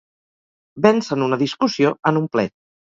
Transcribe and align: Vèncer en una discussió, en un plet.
Vèncer 0.87 1.19
en 1.19 1.27
una 1.27 1.41
discussió, 1.45 1.95
en 2.13 2.23
un 2.25 2.31
plet. 2.37 2.59